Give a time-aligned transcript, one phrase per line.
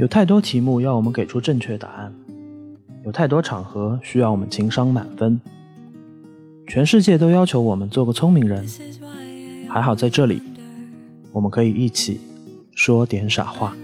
[0.00, 2.10] 有太多题目要我们给出正确答案，
[3.04, 5.38] 有太多场合需要我们情商满分。
[6.66, 8.66] 全世界都要求我们做个聪明人，
[9.68, 10.40] 还好在这里，
[11.32, 12.18] 我们可以一起
[12.74, 13.76] 说点傻话。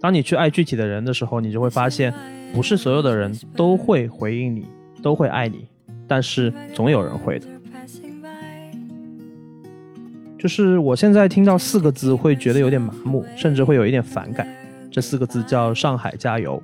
[0.00, 2.12] 当你去爱具体的人的时候，你就会发现，
[2.52, 4.66] 不是所有的人都会回应你，
[5.04, 5.66] 都会爱你，
[6.08, 7.46] 但是总有人会的。
[10.38, 14.48] 就是我现在听到四个字会觉得有点麻木，甚至会有一点反感。
[14.90, 16.62] 这四个字叫“上海加油”。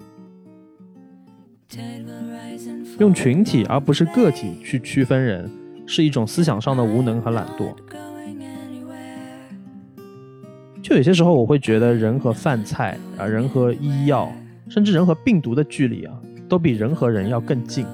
[2.98, 5.50] 用群体而不是个体去区分人，
[5.86, 7.74] 是一种思想上的无能和懒惰。
[10.82, 14.32] 就有些时候，我会觉得人和饭菜啊，人和医药，
[14.68, 16.14] 甚至人和病毒的距离啊，
[16.48, 17.84] 都比人和人要更近。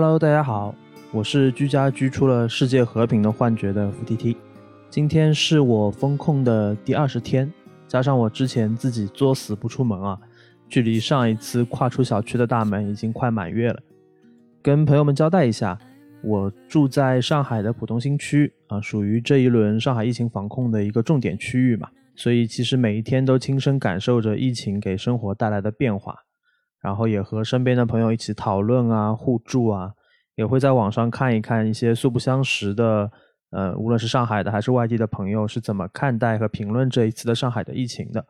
[0.00, 0.72] Hello，大家好，
[1.10, 4.36] 我是居家居出了世界和平的幻觉的付 T T，
[4.88, 7.52] 今天是我封控的第二十天。
[7.88, 10.16] 加上我之前自己作死不出门啊，
[10.68, 13.80] 距离上一次跨出小区的大门已经快满月了。
[14.62, 15.76] 跟朋友们交代一下，
[16.22, 26.14] 我住在上海的浦东新区啊，属于这一轮上海疫情防控的一个重点区域嘛，所以其实每一天都亲身感受着疫情给生活带来的变化，
[26.80, 29.92] 然后也和身边的朋友一起讨论啊、互助啊，
[30.36, 33.10] 也会在网上看一看一些素不相识的。
[33.50, 38.26] 呃，无论是上海的还是外地的朋友是怎么看待和评论这一次的上海的疫情的？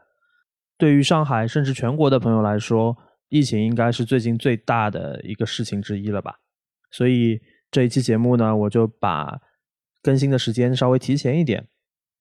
[0.76, 2.96] 对于上海甚至全国的朋友来说，
[3.28, 6.36] 疫情应该是最近最大的一个事情之一了吧？
[6.92, 9.41] 所以这一期节目呢，我就把
[10.00, 11.66] 更新的时间稍微提前一点。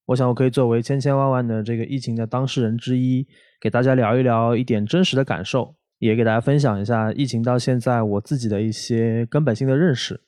[0.07, 3.27] 我想我可以作为千千万万的这个疫情的当事人之一，
[3.61, 10.21] 给大家聊一聊一点真实的感受，也给大家分享一下疫情到现在我自己的一些根本性的认识。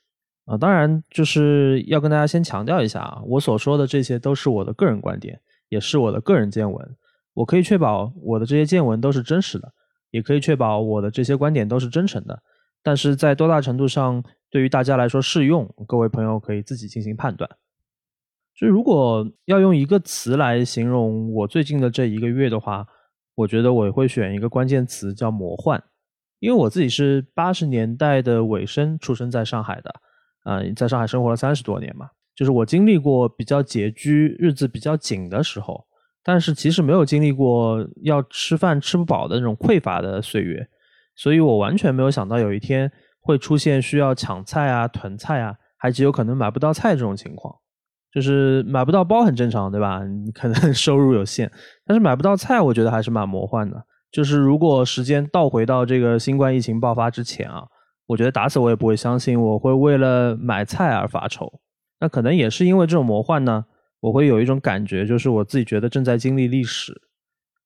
[0.46, 6.96] 啊，当然就是要跟大家先强调一下啊，我所说的这些都是我的个人观点，也是我的个人见闻。
[7.36, 9.72] 我可以确保我的这些见闻都是真实的，
[10.10, 12.42] 也可以确保我的这些观点都是真诚的。
[12.82, 17.48] 但是在多大程度上对于大家来说适用，各位朋友可以自己进行判断。
[18.56, 22.88] 就如果要用一个词来形容我最近的这一个月的话，
[23.40, 25.82] 我觉得我会选一个关键词叫魔幻，
[26.40, 29.96] 因为我自己是八十年代的尾声出生在上海的。
[30.44, 35.86] 嗯，在上海生活了三十多年嘛，就是我经历过比较拮据、日子比较紧的时候，
[36.22, 40.68] 但是其实没有经历过要吃饭吃不饱的那种匮乏的岁月，
[41.16, 42.92] 所以我完全没有想到有一天
[43.22, 47.56] 会出现需要抢菜啊、囤菜啊，还极有可能买不到菜这种情况。
[48.14, 50.04] 就是买不到包很正常，对吧？
[50.06, 51.52] 你可能 收入有限，
[51.86, 53.86] 但是买不到菜，我觉得还是蛮魔幻的。
[54.12, 57.64] 就是如果时间倒回到这个新冠疫情爆发之前啊。
[58.10, 61.62] 我觉得打死我也不会相信我会为了买菜而发愁。
[62.00, 63.64] 那可能也是因为这种魔幻呢，
[64.00, 66.92] 我会有一种感觉，就是我自己觉得正在经历历史。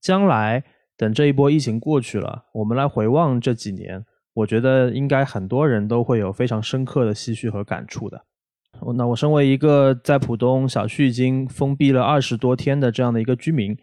[0.01, 0.61] 将来
[0.97, 4.03] 等这一波疫情过去了，我们来回望这几年，
[4.33, 8.25] 我觉得应该很多人都会有非常深刻的唏嘘和感触的。
[8.95, 13.77] 那我身为一个在浦东小区已经封闭了二十多天的这样的一个居民，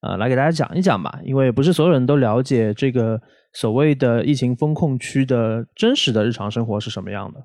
[0.00, 3.20] 呃，来给大家讲一讲吧，因为不是所有人都了解这个。
[3.52, 7.40] 所谓的疫情风控区的真实的日常生活是什么样的？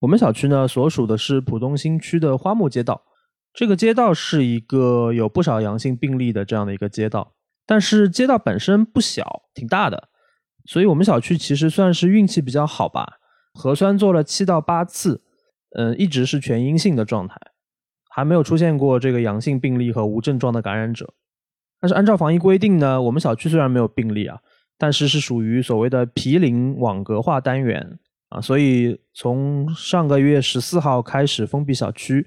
[0.00, 3.00] 我们小区呢所属的是浦东新区的花木街道，
[3.54, 7.32] 这个街道是一个有不少阳性病例的这样的一个街道，
[7.64, 10.10] 但是街道本身不小，挺大的，
[10.66, 13.14] 所以我们小区其实算是运气比较好吧，
[13.54, 15.22] 核酸做了七到八次，
[15.76, 17.36] 嗯，一直是全阴性的状态，
[18.10, 21.14] 还没有出现过这个阳性病例和无症状的感染者。
[21.80, 24.38] 但是按照防疫规定呢，我们小区虽然没有病例啊。
[24.80, 27.98] 但是是属于所谓的毗邻网格化单元
[28.28, 32.24] 啊，所以从上个月十四号开始封闭小区，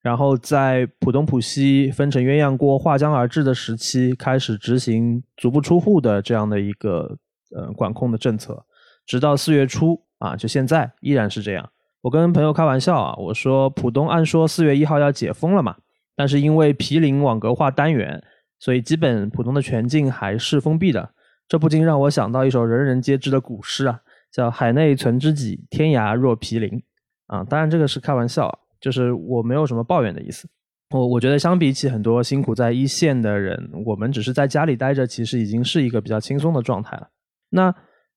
[0.00, 7.18] 然后在浦东浦西分成鸳鸯锅划江而治的时期开始执行足不出户的这样的一个
[7.50, 8.64] 呃管控的政策，
[9.04, 11.68] 直到四月初啊，就现在依然是这样。
[12.02, 15.76] 我跟朋友开玩笑啊，我说浦东按说四月一号要解封了嘛，
[16.14, 18.22] 但是因为毗邻网格化单元，
[18.58, 21.10] 所以基本浦东的全境还是封闭的。
[21.48, 24.00] 这不禁让我想到一首人人皆知的古诗啊，
[24.30, 26.82] 叫“海内存知己，天涯若毗邻”。
[27.26, 30.48] 啊，当然这个是开玩笑，就是我没有什么抱怨的意思。
[30.90, 37.08] 我我觉得相比起很多辛苦在一线的人，我们只是在家里待着，其实已经是一个比较轻松的状态了。
[37.50, 37.74] 那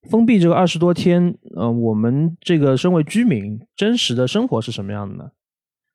[0.09, 5.31] 封闭这个二十多天，呃，我们这个身为居民真实的生活是什么样的呢？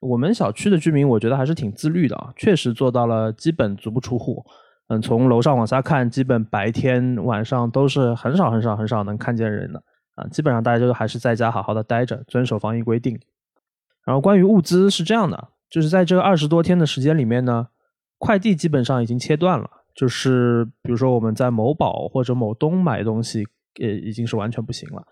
[0.01, 4.45] 我们小区的居民，我觉得还是挺自律的啊，确实做到了基本足不出户。
[4.89, 9.83] 嗯，从楼上往下看，基本白天晚上都是很少很少很少能看见人的
[10.15, 13.19] 啊，基本上大家就还是在家好好的待着，遵守防疫规定。
[14.05, 17.67] 然后关于物资是这样的，就是在这个二十多天的时间里面呢，
[18.19, 23.49] 快递基本上已经切断了，就是比如说我们在某宝或者某东买东西，
[23.81, 25.03] 呃，已经是完全不行了。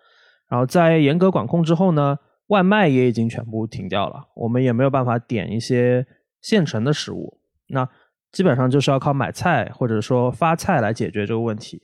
[0.48, 2.18] 然后在严格管控之后呢，
[2.48, 6.06] 外卖也已经全部停掉了，我们也没有办法点一些
[6.40, 7.40] 现成的食物。
[7.68, 7.88] 那
[8.30, 11.82] 基本上就是要靠买菜或者说发菜来解决这个问题。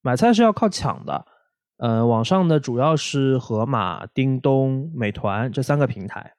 [0.00, 1.26] 买菜是要靠抢的，
[1.76, 6.32] 呃，网上的主要是盒马、叮咚、美团这三个平台。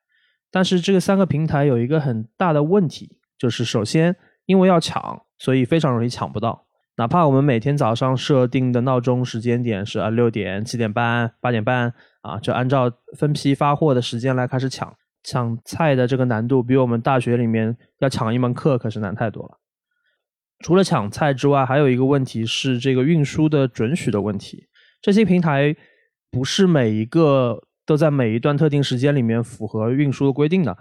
[0.49, 6.65] 但是这个三个平台有一个很大的问题，就是首先因为要抢，所以非常容易抢不到。
[6.97, 14.95] 哪怕我们每天早上设定的闹钟时间点是啊六点、七点半、八点半啊，就按照分批发货的时间来开始抢。
[15.23, 19.59] 抢菜的这个难度比我们大学里面要抢一门课可是难太多了。
[20.63, 24.67] 除了抢菜之外，还有一个问题是这个运输的准许的问题。
[24.99, 25.75] 这些平台
[26.31, 30.75] 不是每一个都在每一段特定时间里面符合运输的规定的，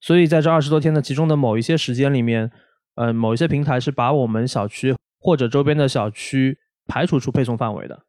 [0.00, 2.50] 所以在这二十多天的其中的某一些时间里面，
[2.94, 4.94] 呃，某一些平台是把我们小区
[5.26, 6.56] 或者周边的小区
[6.86, 8.04] 排除出配送范围的。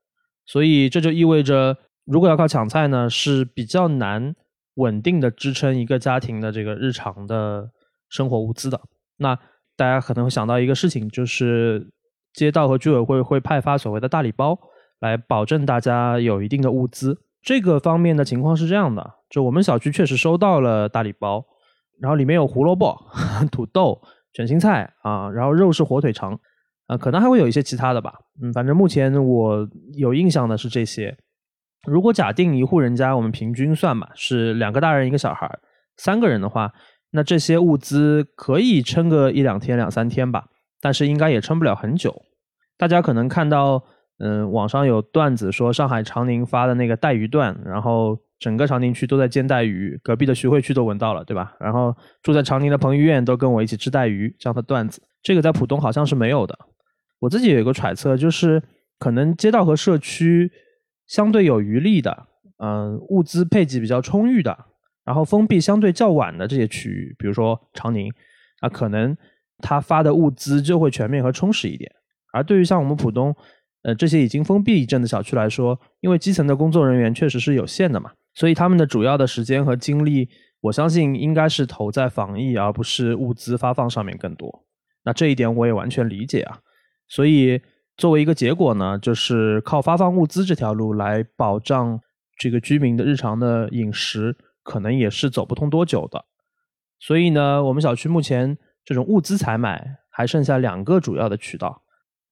[0.46, 1.76] 所以这就意味着，
[2.06, 4.36] 如果要靠抢菜呢，是比较难。
[4.78, 7.68] 稳定的支撑一个家庭的这个日常的
[8.10, 8.80] 生活物资的，
[9.18, 9.36] 那
[9.76, 11.90] 大家可能会想到一个事情，就是
[12.32, 14.56] 街道和居委会会派发所谓的大礼包，
[15.00, 17.20] 来保证大家有一定的物资。
[17.42, 21.44] 这个方面的情况是这样的，就我们小区确实收到了大礼包，
[22.00, 22.96] 然后里面有胡萝卜、
[23.52, 24.00] 土豆、
[24.32, 26.40] 卷心菜啊，然后肉是火腿肠，
[26.88, 28.14] 啊，可能还会有一些其他的吧。
[28.42, 31.16] 嗯，反正目前我有印象的是这些。
[31.86, 35.50] 如果假定一户人家，我们平均算嘛，是两个大人一个小孩，
[35.98, 36.74] 三个人的话，
[37.12, 40.46] 那这些物资可以撑个一两天、两三天吧，
[40.82, 42.24] 但是应该也撑不了很久。
[42.78, 43.84] 大家可能看到，
[44.20, 51.56] 嗯，网上有段子说上海长宁发的那个带鱼段，然后整个长宁区都在煎带鱼，隔壁的徐汇区都闻到了，对吧？
[51.60, 56.58] 然后住在长宁的彭于晏都跟我一起吃带鱼这样的段子，这个在浦东好像是没有的。
[57.20, 58.62] 我自己有一个揣测，就是
[59.00, 60.52] 可能街道和社区。
[61.08, 62.28] 相对有余力的，
[62.58, 64.66] 嗯，物资配给比较充裕的，
[65.06, 68.12] 然后封闭相对较晚的这些区域，比如说长宁，
[68.60, 69.16] 啊，可能
[69.60, 71.90] 他发的物资就会全面和充实一点。
[72.34, 73.34] 而对于像我们浦东，
[73.84, 80.28] 呃，这些已经封闭一阵的小区来说，因为基层的工作人员确实是有限的嘛，所以他们的主要的时间和精力，
[80.60, 84.66] 我相信应该是投在防疫而不是物资发放上面更多。
[85.06, 86.60] 那这一点我也完全理解啊，
[87.08, 87.62] 所以。
[88.00, 92.00] 作为一个结果呢，就是靠发放物资这条路来保障
[92.38, 96.24] 这个居民的日常的饮食，可能也是走不通多久的。
[97.00, 98.56] 所以呢，我们小区目前
[98.86, 101.82] 这种物资采买还剩下两个主要的渠道，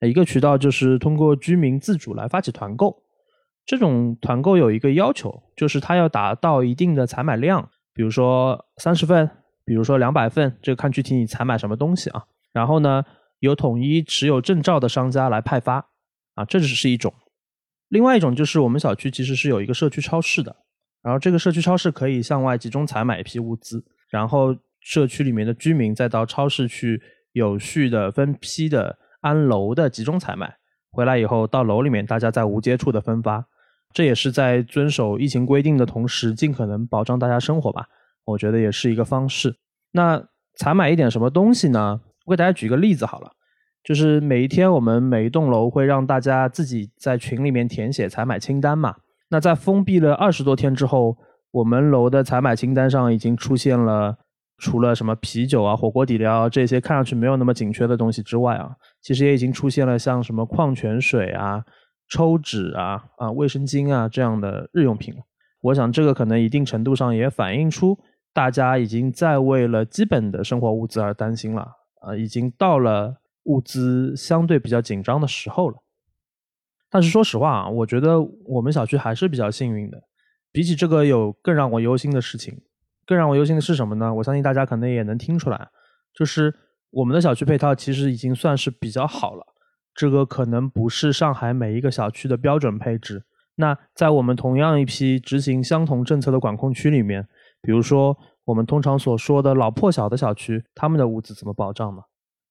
[0.02, 3.02] 一个渠道就是通过居民自主来发起团购。
[3.66, 9.28] 这种团购有一个要求，就是它要达到一定的采买量，比如说三十份，
[9.66, 12.26] 比如说两百份，这个看具体你采买什么东西啊。
[12.54, 13.04] 然后呢？
[13.46, 15.88] 由统一持有证照的商家来派发，
[16.34, 17.14] 啊，这只是一种。
[17.88, 20.56] 另外一种就是我们小区其实是有一个社区超市的，
[21.02, 30.58] 然后这个社区超市可以向外集中采买一批物资，然后社区里面的居民再到超市去有序的分批的按楼的集中采买，
[30.92, 33.46] 回来以后到楼里面大家在无接触的分发，
[33.94, 37.88] 这也是在遵守疫情规定的同时，尽可能保障大家生活吧。
[38.26, 39.56] 我觉得也是一个方式。
[39.92, 40.22] 那
[40.58, 42.02] 采买一点什么东西呢？
[42.26, 43.32] 我给大家举个例子好了，
[43.86, 48.96] 就是每一天我们每一栋楼会让大家自己在群里面填写采买清单嘛。
[49.30, 51.16] 那在封闭了二十多天之后，
[51.52, 54.18] 我们楼的采买清单上已经出现了，
[54.58, 58.72] 除了什么啤酒啊、火锅底料这些看上去没有那么紧缺的东西之外啊，
[59.04, 61.64] 其实也已经出现了像什么矿泉水啊、
[62.10, 65.14] 抽纸啊、啊卫生巾啊这样的日用品。
[65.62, 67.98] 我想这个可能一定程度上也反映出
[68.34, 71.68] 大家已经在为了基本的生活物资而担心了。
[72.02, 75.78] 啊，已经到了物资相对比较紧张的时候了。
[76.90, 80.04] 但是说实话啊，我觉得我们小区还是比较幸运的。
[80.52, 82.62] 比起这个，有更让我忧心的事情。
[83.06, 84.14] 更让我忧心的是什么呢？
[84.14, 85.70] 我相信大家可能也能听出来，
[86.14, 86.54] 就是
[86.92, 89.46] 我们的小区配套其实已经算是比较好了。
[89.94, 93.24] 这个可能不是上海每一个小区的标准配置。
[93.56, 97.28] 那在我们同样一批执行相同政策的管控区里面，
[97.62, 98.18] 比如说。
[98.46, 102.04] 我们通常所说的老破小的小区，他们的物资怎么保障呢？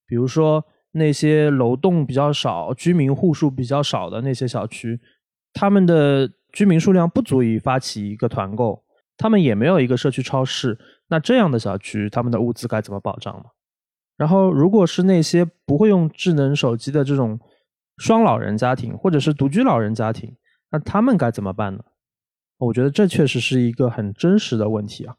[0.08, 5.00] 比如说那些楼栋比较少、居民户数比较少的那些小区，
[5.52, 8.84] 他们的居民数量不足以发起一个团购，
[9.16, 13.44] 他们也没有一个社区超市，那这样的小区，他们的物资该怎么保障呢？
[14.16, 17.40] 然后，如果是那些不会用智能手机的这种
[17.96, 20.36] 双老人家庭，或者是独居老人家庭，
[20.70, 21.82] 那他们该怎么办呢？
[22.58, 25.16] 我觉得这确实是一个很真实的问题啊。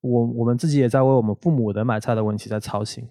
[0.00, 3.06] 我我们自己也在为我们父母的买菜的问题在操心。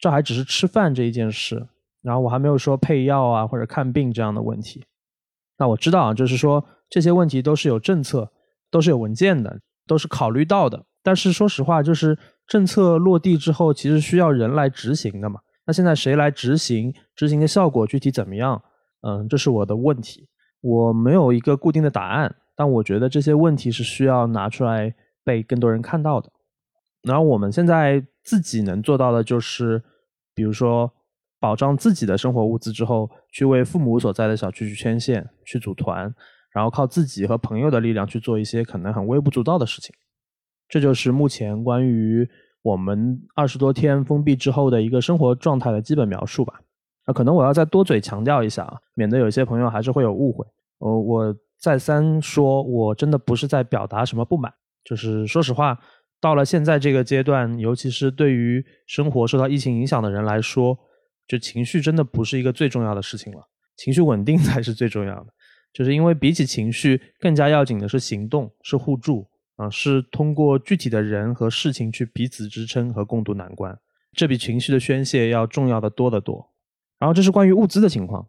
[0.00, 1.68] 这还只是吃饭这一件事，
[2.02, 4.84] 然后我还没有说配药啊或者看病这样的问题。
[5.58, 8.32] 那我知道啊，就是说这些问题都是有政策，
[8.70, 10.82] 都是有文件的，都是考虑到的。
[11.02, 15.40] 但是说实话，就是政策落地之后，其实需要人来执行的嘛。
[15.66, 16.92] 那现在谁来执行？
[17.14, 18.62] 执行的效果具体怎么样？
[19.02, 20.26] 嗯，这是我的问题。
[20.62, 26.30] 我没有一个固定的答案，但我觉得这些问题是需要拿出来被更多人看到的。
[27.02, 29.82] 然后我们现在自己能做到的就是，
[30.34, 30.92] 比如说
[31.38, 36.14] 保障自己的生活物资之后，去为父母所在的小区去牵线、去组团，
[36.52, 39.94] 然后靠自己和朋友的力量去做一些可能很微不足道的事情。
[40.68, 42.28] 这就是目前关于
[42.62, 46.60] 我们二十多天封闭之后的一个生活状态的基本描述吧。
[47.06, 50.46] 那可能我要再多嘴强调一下啊，免得有些朋友还是会有误会。
[50.78, 54.52] 呃，我再三说，我真的不是在表达什么不满，
[54.84, 55.78] 就是说实话。
[56.20, 60.78] 到了现在这个阶段，尤其是对于生活受到疫情影响的人来说，
[61.26, 65.32] 就情绪真的不是一个最重要的事情了，情绪稳定 才是最重要的。
[65.72, 73.78] 就是因为比起情绪，更加要紧的是行动，是互助啊，是通过具体的人和事情去彼此支撑和共度难关，
[74.12, 76.50] 这比情绪的宣泄要重要的多得多。
[76.98, 78.28] 然后这是关于物资的情况，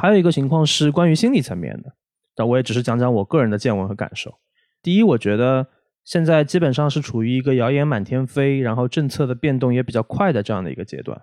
[0.00, 1.92] 还有一个情况是关于心理层面的，
[2.34, 4.38] 但我也只是讲讲我个人的见闻和感受。
[4.82, 5.68] 第一，我觉得。
[6.04, 11.20] 现在基本上是处于一个谣言满天飞，然后政策的变动也比较快的这样的一个阶段。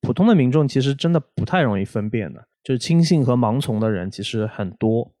[0.00, 5.12] 普通的民众其实真的不太容易分辨的，就是轻信和盲从的人其实很多。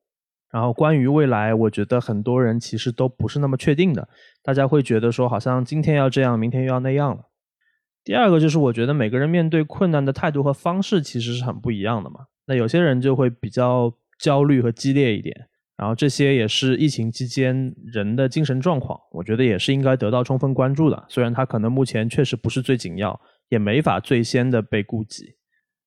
[0.50, 4.08] 然后关于未来，我觉得很多人其实都不是那么确定的。
[4.42, 7.26] 大家会觉得说，好像今天要这样，明天又要那样了。
[8.02, 12.20] 第二个就是，我觉得每个人面对困难的态度和方式其实是很不一样的嘛。
[12.46, 15.49] 那有些人就会比较焦虑和激烈一点。
[15.80, 21.06] 然后这些也是疫情期间人的精神状况，我觉得也是应该得到充分关注的。
[21.08, 23.18] 虽然它可能目前确实不是最紧要，
[23.48, 25.36] 也没法最先的被顾及，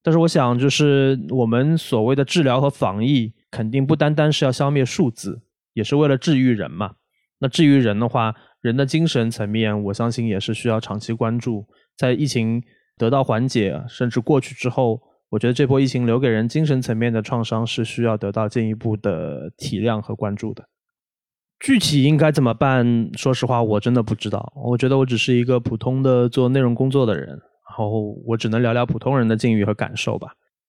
[0.02, 5.44] 但是我想，就是我们所谓的治疗和防疫，肯定不单单是要消灭数字，
[5.76, 6.96] 也是为了治愈人嘛。
[7.38, 11.68] 那治愈人的话，人的精神层面，我相信也是需要长期关注。
[11.96, 12.64] 在疫情
[12.98, 15.00] 得到缓解甚至过去之后。
[15.34, 20.63] 我觉得这波疫情留给人精神层面的创伤是需要得到进一步的体谅和关注的。
[21.60, 23.10] 具体应该怎么办？
[23.18, 24.54] 说实话，我真的不知道。
[24.56, 30.28] 我觉得我只是一个普通的做内容工作的人，然后我只能聊聊普通人的境遇和感受吧。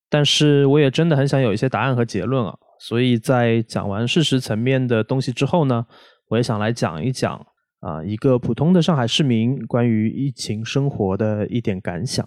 [0.09, 2.56] 但是我也真的很想有一些答案和结论啊。
[2.80, 5.85] 所以在讲完事实层面的东西之后呢，
[6.30, 7.35] 我也想来讲一讲
[7.80, 12.26] 啊，一个普通的上海市民关于疫情生活的一点感想。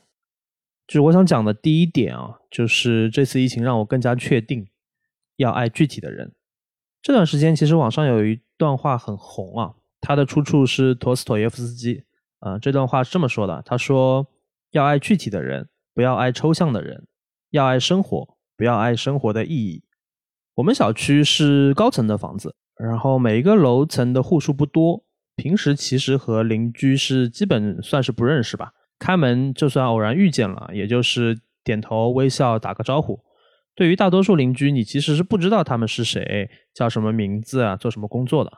[0.88, 4.68] 就是我想讲的第一点啊，就是这次疫情让我更加确定
[5.36, 6.34] 要爱具体的人。
[7.02, 12.06] 这段时间其实网上有一段话很红啊，它的出处是陀思妥耶夫斯基。
[12.40, 14.28] 啊，这段话是这么说的：他说
[14.70, 17.02] 要爱具体的人，不要爱抽象的人；
[17.50, 19.84] 要爱生活，不要爱生活的意义。
[20.54, 25.04] 我们小区是高层的房子，然后每一个楼层的户数不多，
[25.36, 28.72] 平时其实和邻居是基本算是不认识吧。
[29.00, 33.20] 开门就算偶然遇见了，也就是点头微笑打个招呼。
[33.76, 38.52] 对于大多数邻居，你其实是不知道他们是谁，叫什么名字啊，做什么工作的。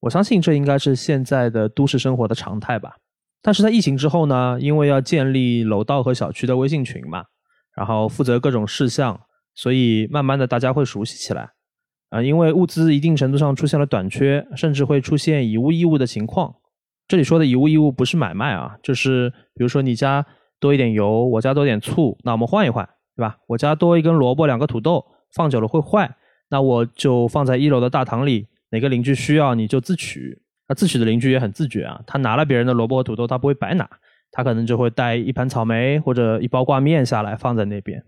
[0.00, 2.96] 我相信这应该是现在的都市生活的常态吧。
[3.42, 7.24] 但是在疫情之后呢，因为要建立楼道和小区的微信群嘛，
[7.76, 9.20] 然后负责各种事项，
[9.54, 11.50] 所以慢慢的大家会熟悉起来。
[12.08, 16.54] 啊，因为物资一定程度上出现了短缺，甚至会出现以物易物的情况。
[17.08, 20.26] 这里说的以物易物不是买卖啊，就是比如说你家
[20.58, 22.84] 多一点油，我家多点醋，那我们换一换，
[23.14, 23.38] 对吧？
[23.46, 26.16] 我家多一根萝卜，两个土豆，放久了会坏，
[26.50, 30.42] 那我就放在一楼的大堂里，哪个邻居需要你就自取。
[30.68, 33.88] 那自取的邻居也很自觉啊，他拿了别人的萝卜和土豆，他不会白拿，
[34.32, 38.04] 他可能就会带一盘草莓或者一包挂面下来放在那边。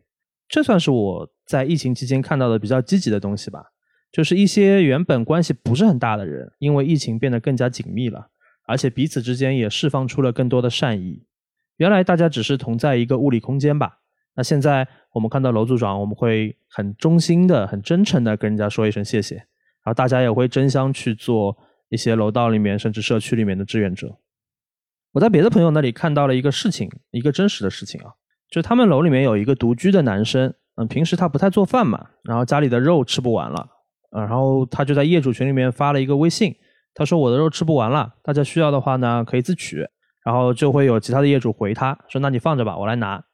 [0.48, 3.62] 这算是我在疫情期间看到的比较积极的东西吧，
[4.10, 8.26] 就是一些原本关系不是很大的人，因为疫情变得更加紧密了。
[8.68, 11.24] 而且彼此之间也释放出了更多的善意。
[11.78, 14.00] 原来大家只是同在一个物理空间吧？
[14.36, 19.36] 那现在我们看到楼组长，我们会很衷心的、很真诚的跟人家说一声谢谢。
[19.36, 21.56] 然后大家也会争相去做
[21.88, 24.18] 一些楼道里面甚至社区里面的志愿者。
[25.12, 28.12] 我在别的朋友那里看到了一个事情，一个真实的事情啊，
[28.50, 33.66] 就他们楼里面有一个独居的男生，嗯，平时他不太做饭嘛，然后家里的肉吃不完了，
[34.10, 36.54] 呃，然后他就在业主群里面发了一个微信。
[36.98, 39.88] 他说我的肉吃不完了，大家需要的话呢可以自取。
[40.24, 43.24] 然后就会有其他的业主回他说：“那你放着吧，我来拿。”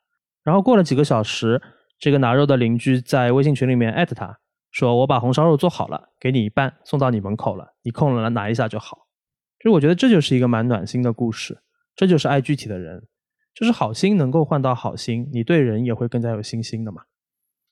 [0.44, 1.60] 然后过了几个小时，
[1.98, 4.38] 这个拿肉的邻居在微信群里面艾特他
[4.70, 9.08] 说：“我把红烧肉做好了，给你一半，送到你门口了，你空了来拿一下就好。”
[9.58, 11.62] 就我觉得这就是一个蛮暖心的故事，
[11.96, 13.02] 这就是爱具体的人，
[13.54, 17.02] 就是好心能够换到好心，你对人也会更加有信心的嘛。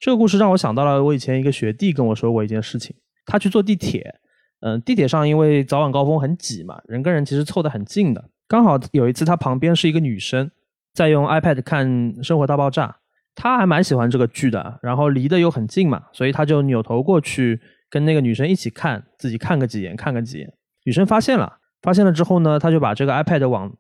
[0.01, 4.19] 这个故事让我想到了我以前一个学弟跟我说过一件事情，他去坐地铁，
[4.63, 8.25] 嗯，地铁上因为早晚高峰很挤嘛，人跟人其实凑得很近的。
[8.49, 10.51] 刚好有一次，他旁边是一个女生，
[10.95, 11.87] 在用 iPad 看
[12.23, 12.87] 《生活大爆炸》，
[13.35, 20.53] 他还蛮喜欢这个剧的，然后离得又很近嘛，所以他就扭头过去跟那个女生一起看，自己看个几眼，看个几眼。
[20.85, 23.75] 女生发现了，发现了之后呢，他就把这个 iPad 往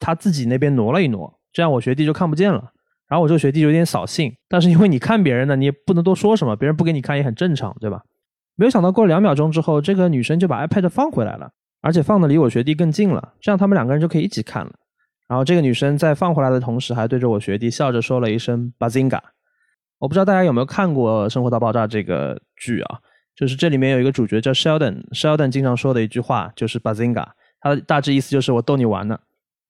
[0.00, 2.72] 他自己那边挪了一挪，这样我学弟就看不见了。
[3.06, 8.02] 然后我这个学弟有点扫兴，但是因为你看别人的，你也不能多说什么，别人不给你看也很正常，对吧？
[8.56, 11.50] 没有想到过了两秒钟之后，这个女生就把 iPad 放回来了。
[11.80, 14.72] 而且放的离我学弟更近了，这样他们两个人就可以一起看了。
[15.28, 19.20] 然后这个女生在放回来的同时，还对着我学弟笑着说了一声 “bazinga”。
[19.98, 23.00] 我不知道大家有没有看过《生活大爆炸》这个剧啊？
[23.36, 27.26] 就是这里面有一个主角叫 Sheldon，Sheldon 经常说的一句话就是 “bazinga”，
[27.60, 29.18] 他的大致意思就是我逗你玩呢。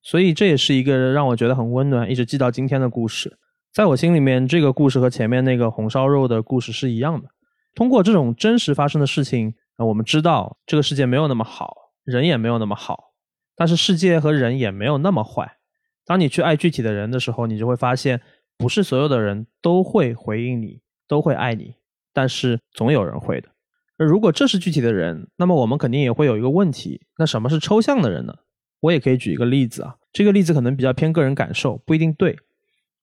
[0.01, 3.37] 所以这也是一个让我觉得很温暖，一直记到今天的故事。
[3.73, 7.27] 在我心里面，这个故事和前面那个红烧肉的故事是一样的。
[7.75, 11.85] 通过这种真实发生的事情，我们知道这个世界没有那么好。
[12.05, 13.13] 人也没有那么好，
[13.55, 15.57] 但是世界和人也没有那么坏。
[16.05, 18.21] 当你去爱具体的人的时候，你就会发现，
[18.59, 21.73] 不是所有的人都会回应你，都会爱你，
[22.13, 23.49] 但是总有人会的。
[23.97, 28.35] 而如果这是具体的人，那么我们肯定也会有一个问题：那什么是抽象的人呢？
[28.81, 32.37] 我也可以举一个例子啊，这个例子可能比较偏个人感受，不一定对。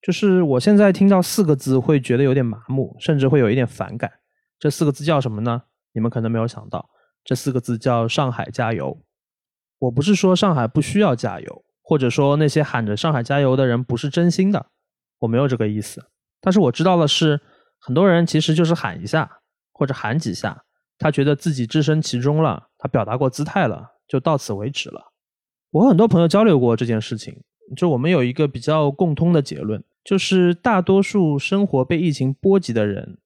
[0.00, 4.12] 就是我现在听到四个字会觉得有点麻木，甚至会有一点反感。
[4.62, 5.61] 这四个字叫什么呢？
[5.92, 6.88] 你们可能没有想到。
[7.25, 8.97] 这四个字叫上海加油。
[9.81, 14.65] 我不是说上海不需要加油，或者说那些喊着上海加油的人不是真心的，
[15.19, 16.00] 我没有这个意思。
[16.41, 17.41] 但是我知道的是，
[17.80, 19.28] 很多人其实就是喊一下
[19.73, 20.63] 或者喊几下，
[20.97, 25.02] 他觉得自己置身其中了，他表达过姿态了，就到此为止了。
[25.73, 27.43] 我和很多朋友交流过这件事情，
[27.76, 33.19] 就我们有一个比较共通的结论，就是大多数生活被疫情波及的人，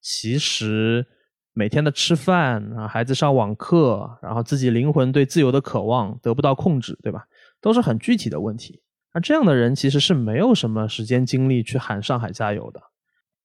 [0.00, 1.06] 其实。
[1.52, 7.24] 每天的吃饭啊，孩子上网课，然后自己灵魂对自由的渴望得不到控制，对吧？
[7.60, 8.80] 都是很具体的问题。
[9.12, 12.80] 而这样的人其实是没有什么时间精力去喊上海加油的，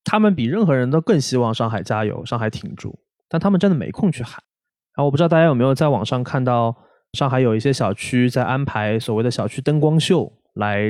[0.03, 4.35] 他们比任何人都更希望上海加油，上海挺住，但他们真的没空去喊。
[4.95, 6.77] 然后我不知道大家有没有在网上看到，
[7.13, 10.83] 上海有一些小区在安排所谓的小区灯光秀，来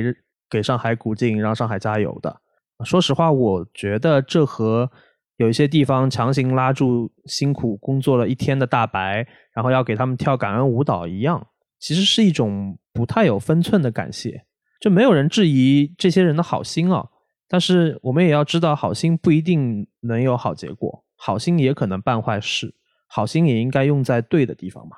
[0.50, 2.42] 给上海鼓劲，让上海加油的。
[2.84, 4.92] 说实话，我觉得这和
[5.36, 11.46] 有一些地方强行拉住辛苦工作了一天的大白，然后要给他们跳感恩舞蹈一样，
[11.78, 14.44] 其实是一种不太有分寸的感谢。
[14.80, 17.06] 就没有人质疑这些人的好心啊，
[17.48, 22.74] 但是我们也要知道，好心不一定能有好结果，好心也可能办坏事。
[23.08, 24.96] 好心也应该用在对的地方嘛。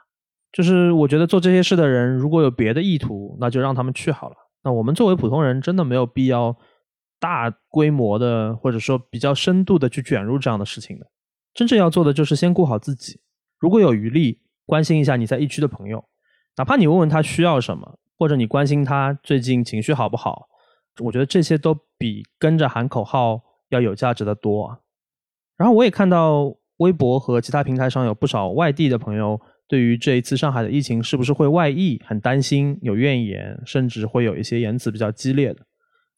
[0.50, 4.36] 就是我觉得做这些事的人，如果有别的意图，那就让他们去好了。
[4.64, 6.56] 那我们作为普通人，真的没有必要。
[7.20, 11.06] 大规模的，或者说比较深度的去卷入这样的事情的，
[11.54, 13.20] 真正要做的就是先顾好自己。
[13.58, 16.04] 如果有余力，关心一下你在疫区的朋友，
[16.56, 20.48] 哪怕你问问他需要什么，或者你关心他最近情绪好不好，
[21.00, 24.78] 我觉得这些都比跟着喊口号要有价值的多啊。
[25.56, 35.66] 然后我也看到微博和其他平台上有不少外地的朋友，对于这一次上海的疫情是不是会外溢很担心，有怨言，甚至会有一些言辞比较激烈的。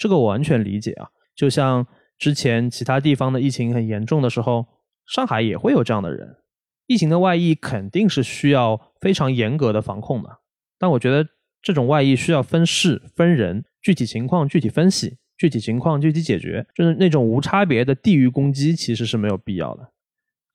[0.00, 1.86] 这个我完全理解啊，就像
[2.18, 4.66] 之前其他地方的疫情很严重的时候，
[5.06, 6.38] 上海也会有这样的人。
[6.86, 10.38] 疫情的外溢肯定是需要非常严格的防控的，
[10.78, 11.28] 但我觉得
[11.60, 19.92] 这种外溢需要分事分人，具体情况具体分析，具体情况具体解决，就是那种无差别的地域攻击其实是没有必要的。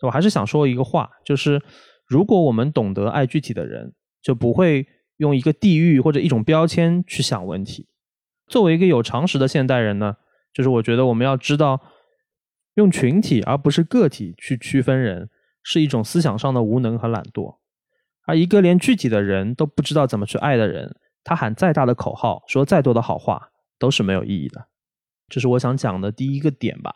[0.02, 1.62] 我还是想说一个话，就是
[2.08, 7.88] 如果我们懂得爱具体的人，就不会用一个地域或者一种标签去想问题。
[8.48, 10.18] 作为一个有常识的现代人呢，
[10.54, 11.82] 就是我觉得我们要知道，
[12.76, 15.30] 用群体而不是个体去区分人，
[15.64, 17.58] 是一种思想上的无能和懒惰。
[18.28, 24.68] 而一个连具体的人都不知道怎么去爱的人，他喊再大的口号，说再多的好话，都是没有意义的。
[25.28, 26.96] 这是我想讲的第一个点吧。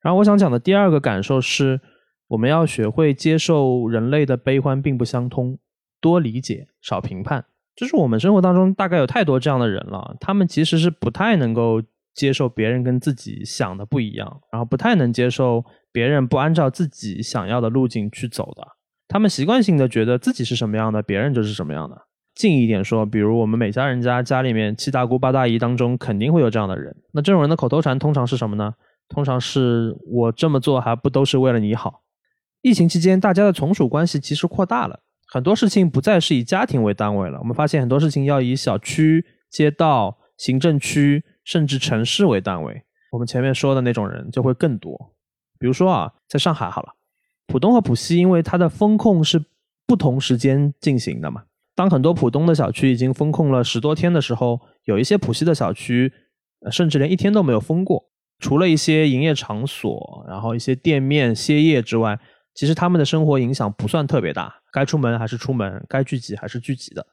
[0.00, 1.80] 然后我想讲的第二个感受是，
[2.28, 5.58] 我们要学会接受人类的悲欢并不相通，
[6.00, 7.44] 多理解，少评判。
[7.76, 11.82] 就是我们生活当中大概有太多这样的人了，他们其实是不太能够
[12.14, 15.62] 接受别人跟自己想的不一样，然后不太能接受
[15.92, 18.66] 别人不按照自己想要的路径去走的。
[19.06, 21.96] 他们习惯性的觉得自己是什么样的，别人就是什么样的。
[22.34, 26.94] 近一点说，比如我们每家人家家里面七大姑八大姨当中，肯定会有这样的人。
[27.12, 28.72] 那这种人的口头禅通常是什么呢？
[29.08, 32.02] 通常是我这么做还不都是为了你好。
[32.62, 35.00] 疫情期间，大家的从属关系其实扩大了，
[35.36, 37.38] 很多事情不再是以家庭为单位了。
[37.38, 42.84] 我们发现很多事情要以小区、街道、行政区甚至城市为单位。
[43.12, 45.12] 我们前面说的那种人就会更多。
[45.58, 46.94] 比如说啊，在上海好了，
[47.46, 49.44] 浦东和浦西因为它的风控是
[49.86, 51.42] 不同时间进行的嘛。
[51.74, 56.10] 当很多浦东的小区已经封控了十多天的时候，有一些浦西的小区，
[56.64, 58.06] 呃甚至连一天都没有封过。
[58.38, 62.18] 除了一些营业场所，然后一些店面歇业之外，
[62.56, 67.06] 其实他们的生活影响不算特别大，该出门还是出门，该聚集还是聚集的。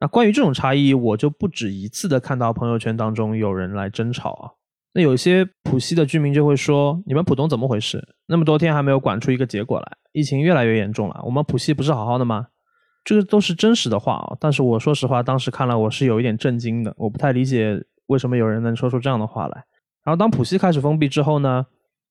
[0.00, 4.50] 那关于这种差异，我就不止一次的看到朋友圈当中有人来争吵啊。
[4.94, 8.16] 那有些浦西的居民就会说：“你们浦东怎么回事？
[8.26, 11.20] 那么多天还没有管出一个结果来，疫情越来越严重了。
[11.24, 12.48] 我们浦西不是好好的吗？”
[13.04, 19.64] 这个都是真实的话啊，但是我说实话，当时看了我是有一点震惊的，我不太理解为什么有人能说出这样的话来。
[20.04, 21.66] 然后当浦西开始封闭之后呢，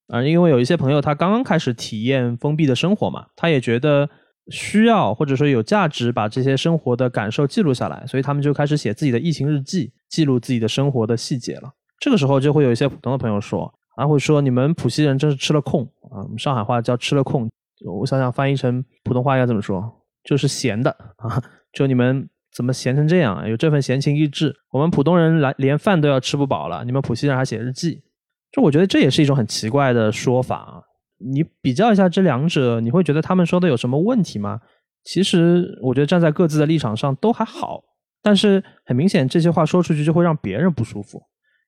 [0.08, 4.08] 啊，因为有一些朋友他刚刚开始体验封闭的生活嘛，他也觉得
[4.50, 11.70] 需要或者说有价值把这些生活的感受记录下来，所以他们就开始写自己的疫情日记，记录自己的生活的细节了。
[12.00, 17.50] 这个时候就会有一些普通的朋友说，啊，会说你们浦西人真是吃了空啊，我们上海话叫吃了空，
[17.84, 19.84] 我想想翻译成普通话要怎么说？
[20.24, 21.42] 就是闲的啊！
[21.72, 23.48] 就你们怎么闲成这样啊？
[23.48, 28.02] 有这份闲情逸致，我们普通人来连饭都要吃不饱了，你们浦西人还写日记，
[28.50, 30.82] 就我觉得这也是一种很奇怪的说法啊！
[31.18, 34.60] 你比较一下这两者，你会觉得他们说的有什么问题吗？
[35.04, 37.82] 其实我觉得站在各自的立场上都还好，
[38.22, 41.22] 但是很明显这些话说出去就会让别人不舒服，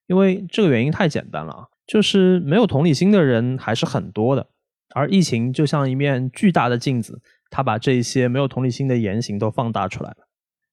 [0.07, 4.47] 因为这个原因太简单了，就是没有同理心的人还是很多的，
[4.95, 7.21] 而疫情就像一面巨大的镜子。
[7.53, 10.29] 它把这些没有同理心的言行都放大出来了，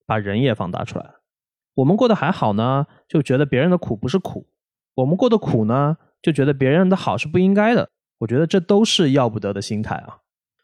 [0.06, 1.24] 把人也放大出来了。
[1.74, 4.46] 我们过得还好呢，就觉得别人的苦不是苦；
[4.98, 7.88] 我们过得苦呢，就觉得别人的好是不应该的。
[8.20, 10.18] 我觉得这都是要不得的心态啊！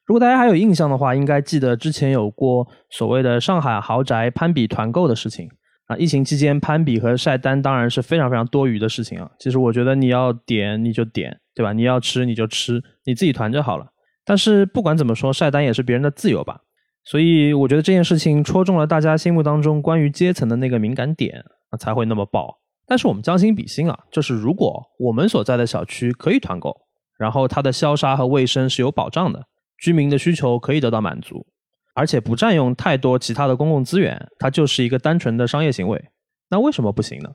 [0.05, 5.47] 如果大家还有印象的话，应该记得之前有过所谓的上海豪宅攀比团购的事情
[5.85, 5.95] 啊。
[5.95, 9.29] 疫情期间攀比和晒单当然是非常非常多余的事情啊。
[9.37, 11.71] 其实我觉得你要点你就点，对吧？
[11.71, 13.85] 你要吃你就吃，你自己团就好了。
[14.25, 16.61] 但是不管怎么说，晒单也是别人的自由吧，
[17.05, 22.62] 所以我觉得这件事情戳中了大家心目当中关于阶层的那个敏感点啊，才会那么爆。
[22.85, 26.75] 但是我们将心比心啊，就是如果我们所在的小区可以团购，
[27.17, 29.45] 然后它的消杀和卫生是有保障的，
[29.77, 31.45] 居民的需求可以得到满足，
[31.95, 36.03] 而且不占用太多其他的公共资源，它就是一个单纯的商业行为，
[36.49, 37.29] 那为什么不行呢？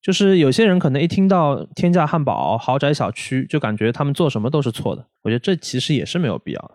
[0.00, 5.06] 就是有些人可能一听到天价汉堡、豪宅小区，就感觉他们做什么都是错的。
[5.22, 6.74] 我觉得这其实也是没有必要的。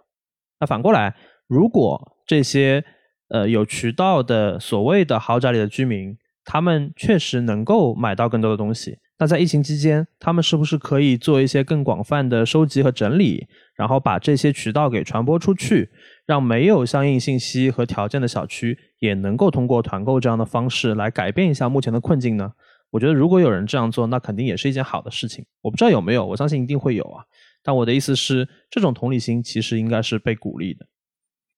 [0.62, 1.14] 那反过来，
[1.46, 2.84] 如果这些
[3.28, 6.18] 呃有渠道的所谓的豪宅里的居民，
[6.50, 15.90] 他们确实能够买到更多的东西，那在疫情期间，他们是不是可以做一些更广泛的收集和整理，然后把这些渠道给传播出去，
[16.26, 22.54] 让没有相应信息和条件的小区也能够通过团购这样的方式来改变一下目前的困境呢？
[22.92, 25.46] 我觉得如果有人这样做，那肯定也是一件好的事情。
[25.62, 27.26] 我不知道有没有，我相信一定会有啊。
[27.62, 30.86] 但我的意思是，这种同理心其实应该是被鼓励的。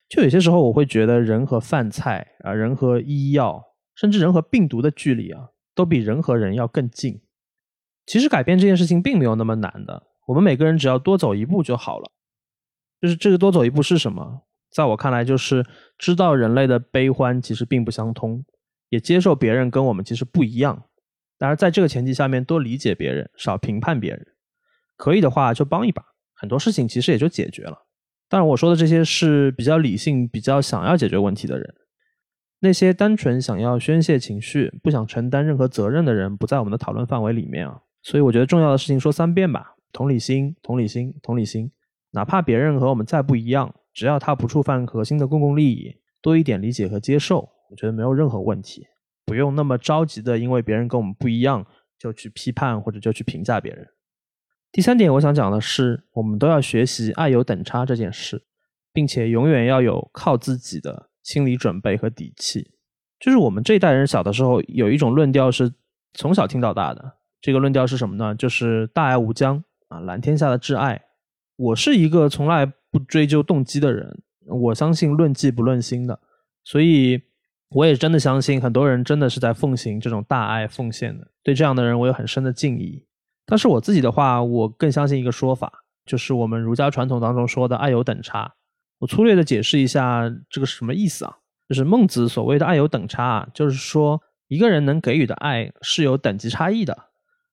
[0.09, 3.63] 就有些时候，我会觉得人和饭菜啊，人和医药，
[3.99, 7.19] 甚至人和病毒的距离啊，都比人和人要更近。
[8.05, 12.09] 其实改变这件事情并没有那么难的，我们每个人只要多走一步就好了。
[13.01, 14.43] 就是这个多走一步是什么？
[14.71, 15.65] 在我看来，就是
[15.97, 18.45] 知道人类的悲欢其实并不相通，
[18.87, 20.85] 也接受别人跟我们其实不一样。
[21.37, 24.25] 当然，在这个前提下面，多理解别人，少评判别人，
[24.95, 26.01] 可以的话就帮一把，
[26.33, 27.77] 很多事情其实也就解决了。
[28.29, 31.75] 当然，我说的这些是比较理性、比较想要解决问题的人。
[32.61, 37.81] 那些单纯想要宣泄情绪、不想承担任何责任的人，不在我们的讨论范围里面啊。
[38.01, 41.71] 所以，我觉得重要的事情说三遍吧：同理心，同理心，同理心。
[42.11, 48.87] 哪怕别人和我们再不一样，只要他不触犯核心的公共利益，多一点理解和接受，我觉得没有任何问题。
[49.25, 51.65] 不用那么着急的，因为别人跟我们不一样，
[51.97, 53.87] 就去批判或者就去评价别人。
[54.71, 58.43] 第三点，我想讲的是，我们都要学习爱有等差这件事，
[58.91, 62.71] 并且永远要有靠自己的心理准备和底气。
[63.19, 65.71] 就是我们这一代人小的时候有一种论调是
[66.13, 68.33] 从小听到大的，这个论调是什么呢？
[68.33, 70.99] 就是大爱无疆啊，蓝天下的挚爱。
[71.55, 76.19] 我是一个从来不追究动机的人，我相信论迹不论心的，
[76.63, 77.21] 所以。
[77.71, 81.27] 我也真的相信，很多人真的是在奉行这种大爱奉献的。
[81.43, 83.05] 对这样的人，我有很深的敬意。
[83.45, 85.71] 但是我自己的话，我更相信一个说法，
[86.03, 88.51] 就是我们儒家传统当中说的“爱有等差”。
[88.99, 91.37] 我粗略的解释一下这个是什么意思啊？
[91.67, 97.05] 就是孟子所谓的爱有等差啊，就是说一个人能给予的爱是有等级差异的。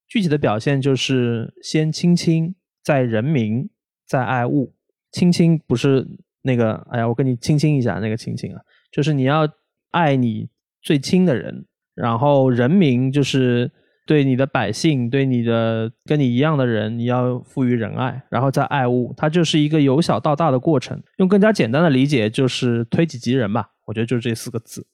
[0.08, 3.68] 具体的表现就是先亲亲，再人民，
[4.06, 4.74] 再爱物。
[5.12, 6.06] 亲亲不是
[6.42, 9.48] 那个，哎呀，我跟你亲亲一下那个亲亲啊，就是你要
[9.90, 10.48] 爱你
[10.80, 13.70] 最亲的人，然后人民就是
[14.06, 21.02] 对你的百姓，对你的跟你一样的人，你要赋予仁爱，然后再爱物，它就是一个由小到大的过程。
[21.16, 23.70] 用更加简单的理解，就是推己及人吧。
[23.84, 24.86] 我觉得就是这四个字。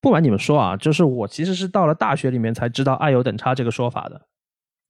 [0.00, 4.28] 不瞒你们说啊，就是我其实是到了大学里面才知道“爱有等差”这个说法的。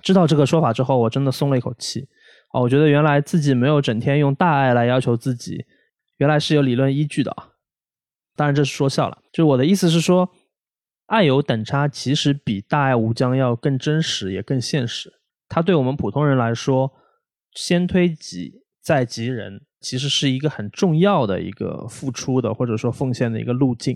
[0.02, 2.08] 知道这个说法之后，我真的松了一口气。
[2.52, 5.64] 哦，我觉得原来自己没有整天用大爱来要求自己，
[6.18, 7.48] 原来是有理论依据的啊。
[8.36, 10.30] 当然这是说笑了，就我的意思是说，
[11.12, 15.12] 爱有等差其实比大爱无疆要更真实，也更现实。
[15.46, 16.90] 它对我们普通人来说，
[17.54, 23.94] 先推己再及人，其实是一个很重要的一个付出的或者说奉献的一个路径。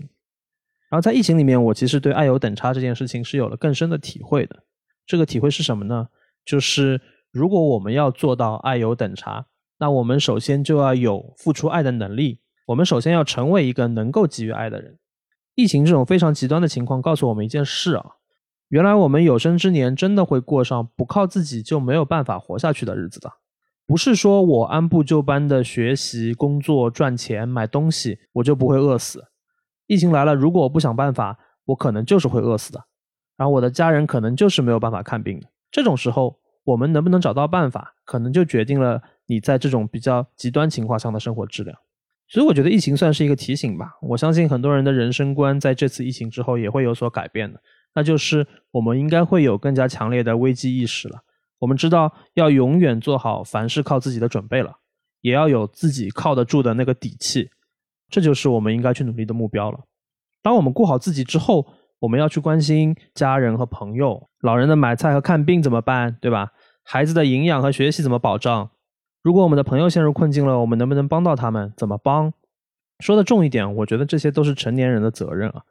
[0.91, 4.63] 然后在疫情里面，我其实对爱有等差这件事情是有了更深的体会的。
[5.07, 6.09] 这个体会是什么呢？
[6.45, 7.01] 就是
[7.31, 9.47] 如果我们要做到爱有等差，
[9.79, 12.41] 那我们首先就要有付出爱的能力。
[12.67, 14.99] 我们首先要成为一个能够给予爱的人。
[15.57, 18.05] 疫情这种非常极端的情况告诉我们一件事啊，
[18.67, 23.31] 原来我们有生之年真的会过上不靠自己就没有办法活下去的日子的。
[23.87, 29.25] 不是说我按部就班的学习、工作、赚钱、买东西，我就不会饿死。
[29.87, 32.83] 疫情来了，如果我不想办法，我可能就是会饿死的。
[33.35, 35.47] 然后我的家人可能就是没有办法看病的。
[35.71, 41.75] 这种时候，我们能不能找到办法，可能就决定了你在这种比较极端情况下的生活质量。
[42.29, 43.91] 所以我觉得疫情算是一个提醒吧。
[44.01, 47.59] 我相信很多人的人生观在这次疫情之后也会有所改变的。
[47.95, 51.19] 那就是我们应该会有更加强烈的危机意识了。
[51.59, 54.71] 我们知道要永远做好凡事靠自己的准备了，
[55.21, 57.49] 也要有自己靠得住的那个底气。
[58.09, 59.79] 这就是我们应该去努力的目标了。
[60.43, 61.65] 当我们顾好自己之后，
[61.99, 66.51] 我们要去关心家人和朋友，老人的买菜和看病怎么办，对吧？
[66.83, 68.69] 孩子的营养和学习怎么保障？
[69.27, 71.73] 如果我们的朋友陷入困境了，我们能不能帮到他们？
[71.75, 72.31] 怎么帮？
[73.01, 75.63] 说的重一点，我觉得这些都是成年人的责任啊，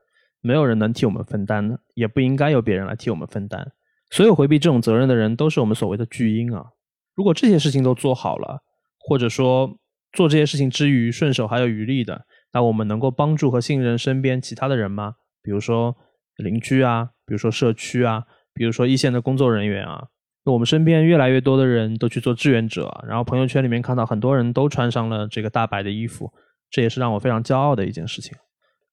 [0.43, 3.73] 没有人能替我们分担的，也不应该由别人来替我们分担。
[4.11, 6.67] 所有回避这种责任的人，都是我们所谓的巨婴啊。
[7.15, 8.61] 如果这些事情都做好了，
[8.99, 9.79] 或者说
[10.13, 15.15] 做这些事情之余顺手还有余力的，那我们能够帮助和信任身边其他的人吗？
[15.43, 15.97] 比如说。
[16.37, 20.09] 邻居啊，比如说社区啊，比如说一线的工作人员啊，
[20.53, 26.33] 我们身边越来越多的人都去做志愿者，然后朋友圈里面看到很多人都穿上了这个大白的衣服，
[26.71, 28.37] 这也是让我非常骄傲的一件事情。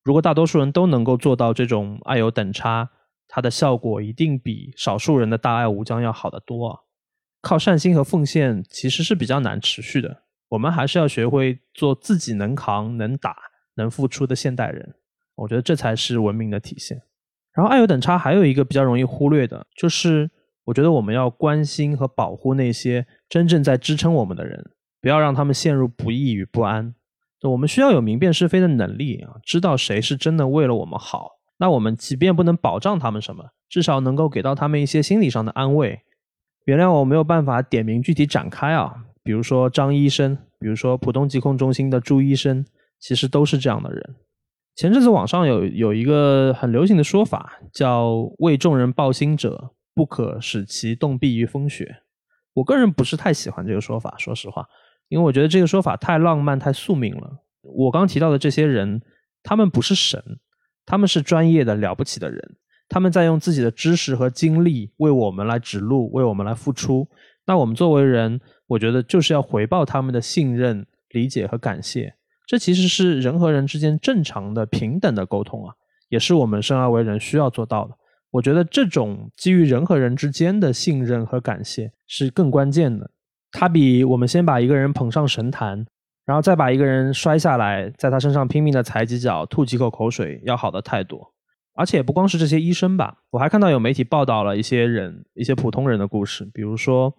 [0.03, 2.89] 如果大多数人都能够做到这种爱有等差，
[3.27, 6.79] 它的效果一定比少数人的大爱无疆要好得多啊！
[7.41, 13.35] 靠善心和奉献其实是比较难持续的，我们还是要学会做自己能扛、能打、
[13.75, 14.95] 能付出的现代人，
[15.35, 17.01] 我觉得这才是文明的体现。
[17.53, 20.29] 然后爱有等差，还有一个比较容易忽略的，就是
[20.65, 24.71] 我觉得我们要关心和保护那些真正在支撑我们的人，
[25.01, 26.95] 不要让他们陷入不易与不安。
[27.41, 31.31] 我们需要有明辨是非的能力啊，知道谁是真的为了我们好。
[31.57, 35.99] 那我们即便不能保障他们什么，至少能够给到他们一些心理上的安慰。
[36.65, 42.65] 原谅我没有办法点名具体展开啊，比如说张医生，比如说浦东疾控中心的朱医生，
[42.99, 44.15] 其实都是这样的人。
[44.75, 51.97] 前阵子网上有有一个很流行的说法，叫“为众人抱薪者，不可使其冻毙于风雪”。
[52.53, 54.67] 我个人不是太喜欢这个说法，说实话，
[55.07, 57.39] 因为我觉得这个说法太浪漫、太宿命了。
[57.61, 59.01] 我刚提到的这些人，
[59.41, 60.21] 他们不是神，
[60.85, 62.55] 他们是专业的、了不起的人，
[62.87, 67.07] 他们在用自己的知识和精力为我们来指路，为我们来付出。
[67.45, 72.13] 那我们作为人，我觉得就是要回报他们的信任、理解和感谢。
[72.45, 75.73] 这其实是人和人之间正常的平等的沟通啊，
[76.09, 77.97] 也是我们生而为人需要做到的。
[78.33, 83.11] 我觉得这种基于人和人之间的信任和感谢是更关键的。
[83.51, 85.85] 它比我们先把一个人捧上神坛，
[86.25, 91.31] 然后再把一个人摔下来，在他身上拼命的踩几脚、吐几口口水要好的太多。
[91.75, 97.15] 而且不光是这些医生吧，我还看到有媒体报道了一些人、一些普通人的故事，比如说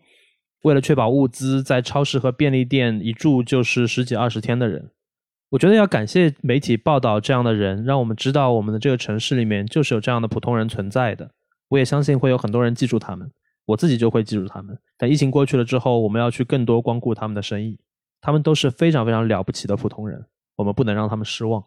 [0.63, 4.91] 为了确保物资，在超市和便利店一住就是十几二十天的人。
[5.55, 11.31] 我觉得要感谢媒体报道这样的人，让我们知道我们的这个城市里面就是有这样的普通人存在的。
[11.69, 13.31] 我也相信会有很多人记住他们，
[13.65, 14.77] 我自己就会记住他们。
[14.99, 17.79] 等疫情过去了之后，我们要去更多光顾他们的生意。
[18.21, 21.65] 他们都是非常非常了不起的普通人，我们不能让他们失望。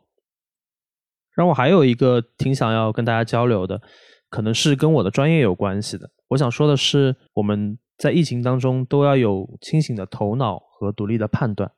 [1.34, 3.82] 让我还有一个挺想要跟大家交流的，
[4.30, 6.10] 可能是跟我的专业有关系的。
[6.28, 11.72] 我想说的是，我们在疫情当中都要有清醒的头脑和独立的判断。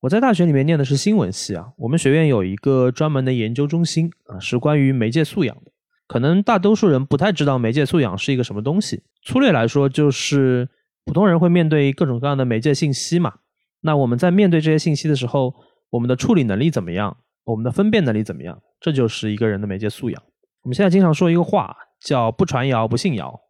[0.00, 5.72] 我在大学里面念的是新闻系啊，我们学院有一个专门的研究中心啊，是关于媒介素养的。
[6.06, 9.02] 可能大多数人不太知道媒介素养是一个什么东西。
[9.22, 10.68] 粗略来说，就是
[11.04, 13.34] 普通人会面对各种各样的媒介信息嘛。
[13.80, 15.52] 那我们在面对这些信息的时候，
[15.90, 17.16] 我们的处理能力怎么样？
[17.42, 18.62] 我们的分辨能力怎么样？
[18.80, 20.22] 这就是一个人的媒介素养。
[20.62, 23.40] 我们现在经常说一个话叫“不传谣，不信谣”，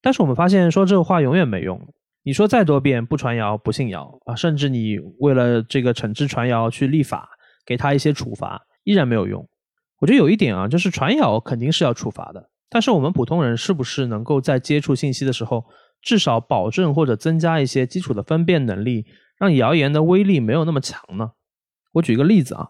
[0.00, 1.78] 但是我们发现说这个话永远没用。
[2.28, 7.26] 你说再多遍“不传谣，不信谣”啊，甚至你为了这个惩治传谣去立法，
[7.64, 9.48] 给他一些处罚，依然没有用。
[9.98, 15.64] 我觉得有一点啊，就是传谣肯定是要处罚的，但是我们普通人是不是能够在接触信息的时候，
[16.02, 19.06] 至少保证或者增加一些基础的分辨能力，
[19.38, 21.30] 让谣言的威力没有那么强呢？
[21.94, 22.68] 我举一个例子啊，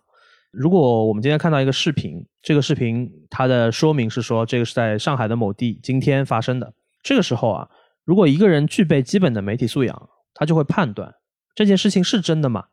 [0.52, 7.68] 如果我们今天看到一个视频，这个视频它的说明是说这个是在上海的某地今天发生的，这个时候啊，
[8.08, 11.14] 如果一个人具备基本的媒体素养，他就会判断
[11.54, 12.68] 这件事情是真的吗？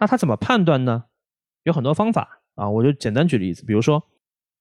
[0.00, 1.04] 那他怎么判断呢？
[1.62, 2.40] 有很多方法。
[2.56, 4.02] 啊，我就简单举例子，比如说，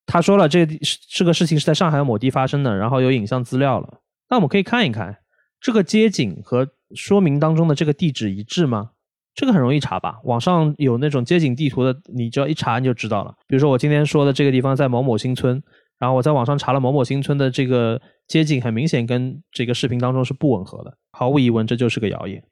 [0.05, 0.63] 他说了这
[1.09, 3.99] 这个事情是在上海某地发生的，然后有影像资料了，
[4.29, 5.17] 那我们可以看一看
[5.59, 8.91] 这个街景和说明当中的这个地址一致吗？
[9.33, 10.19] 这个很容易查吧？
[10.23, 13.33] 网上有那种街景地图的，你只要一查你就知道了。
[13.47, 15.61] 比如说我今天说的这个地方在某某新村，
[15.99, 22.43] 然后我在网上查了某某新村的这个街景，很明显跟这个视频当中是不吻合的，毫无疑问这就是个谣言。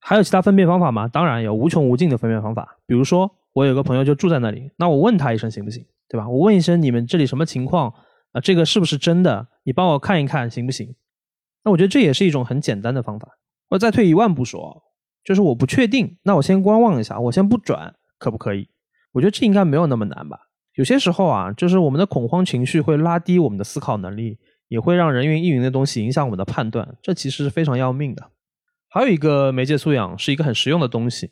[0.00, 1.08] 还有其他分辨方法吗？
[1.08, 3.30] 当然有无穷无尽的分辨方法，比如说。
[3.54, 5.84] 我有个朋友就住在那里，那我问他一声行不行？
[6.08, 6.26] 对吧？
[6.26, 7.92] 我问一声你们这里什么情况
[8.32, 8.40] 啊？
[8.40, 9.46] 这个是不是真的？
[9.64, 10.94] 你帮我看一看行不行？
[11.62, 13.28] 那我觉得这也是一种很简单的方法。
[13.68, 14.82] 我再退一万步说，
[15.22, 18.70] 就是我不确定，那我先观望一下，我先不转，可不可以？
[19.12, 20.38] 我觉得这应该没有那么难吧。
[20.74, 28.30] 有些时候啊，就是我们的恐慌情绪会拉低我们的思考能力，也会让人云亦云的东西影响我们的判断，这其实是非常要命的。
[28.88, 31.30] 还有一个媒介素养是一个很实用的东西。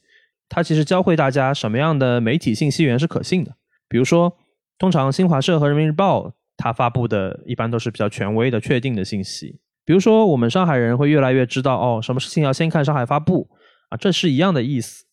[0.49, 3.55] 它其实教会大家什么样的媒体信息源是可信的。
[3.89, 4.37] 比如说，
[4.79, 9.61] 通常新华社和人民日报它发布的一般都是比较权威的、确定的信息。
[9.85, 13.49] 比如说，我们上海人会越来越知道哦，什么事情要先看上海发布
[13.91, 15.05] 啊，这是一样的意思。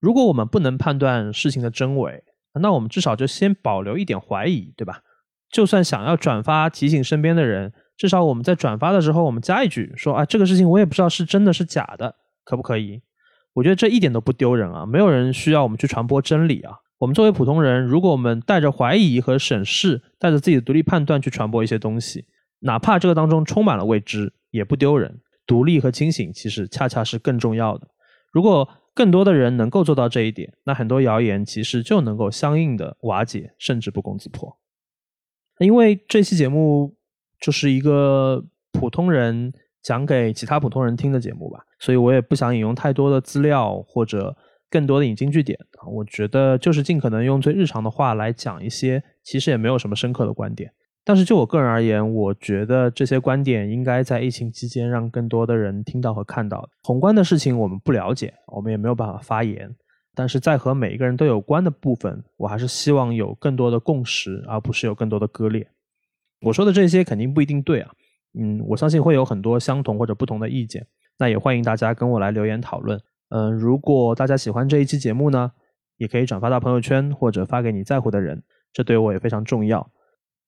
[0.00, 5.00] 如果我们不能判断事情的真伪，那我们至少就先保留一点怀疑，对吧？
[5.52, 13.00] 就算想要转发提醒身边的人，至少我们在转发的时候，我们加一句说啊，这个事情我也不知道是真的是假的，可不可以？
[13.54, 14.86] 我觉得这一点都不丢人啊！
[14.86, 16.74] 没有人需要我们去传播真理啊！
[16.98, 22.26] 我们作为普通人，如果我们带着怀疑和审视，带着自己的独立判断去传播一些东西，
[22.60, 25.20] 哪怕这个当中充满了未知，也不丢人。
[25.46, 27.88] 独立和清醒其实恰恰是更重要的。
[28.30, 34.58] 如果更多的人能够做到这一点，那很多谣言其实就能够相应的瓦解，甚至不攻自破。
[35.58, 36.96] 因为这期节目
[37.40, 39.52] 就是一个普通人。
[39.80, 44.36] 讲给其他普通人听的节目吧，所以我也不想引用太多的资料或者
[44.68, 45.56] 更多的引经据典。
[45.86, 50.70] 我觉得就是尽可能用最日常的话来讲一些其实也没有什么深刻的观点。
[51.08, 56.68] 但是就我个人而言，我觉得这些观点应该在疫情期间让更多的人听到和看到。
[56.82, 59.74] 宏观的事情我们不了解，我们也没有办法发言。
[60.14, 65.66] 但是在和每一个人都有关的部分，我还是希望有更多的共识，而不是有更多的割裂。
[66.42, 67.90] 我说的这些肯定不一定对啊。
[68.38, 70.86] 嗯，我相信会有很多相同或者不同的意见，
[71.18, 73.00] 那也欢迎大家跟我来留言讨论。
[73.30, 75.52] 嗯，如果大家喜欢这一期节目呢，
[75.96, 78.42] 也可以转发到朋友圈或者发给你在乎的人，
[78.74, 79.90] 这对我也非常重要。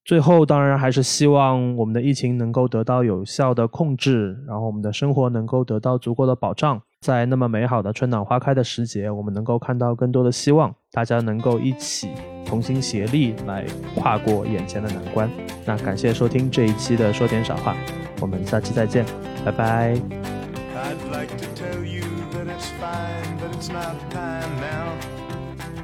[0.05, 6.81] 最后，当然还是希望我们的疫情能够得到有效的控制，然后我们的生活能够得到足够的保障。
[7.01, 12.09] 在那么美好的春暖花开的时节，我们能够看到更多的希望，大家能够一起
[12.45, 15.31] 同心协力来跨过眼前的难关。
[15.65, 17.77] 那感谢收听这一期的说点傻话，
[18.21, 19.05] 我们下期再见，
[19.45, 19.95] 拜拜。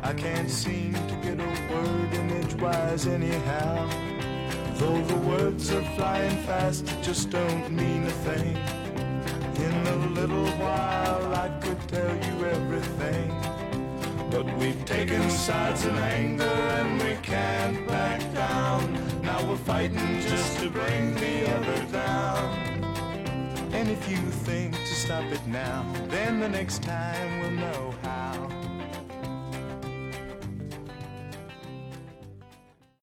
[0.02, 4.05] i can't seem to get a word in it was anyhow
[4.78, 8.56] Though the words are flying fast, it just don't mean a thing.
[9.56, 13.28] In a little while, I could tell you everything.
[14.30, 18.92] But we've taken sides in anger and we can't back down.
[19.22, 22.84] Now we're fighting just to bring the other down.
[23.72, 28.55] And if you think to stop it now, then the next time we'll know how.